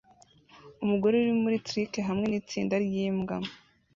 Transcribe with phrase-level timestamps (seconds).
[0.83, 3.35] Umugore uri kuri trike hamwe nitsinda ryimbwa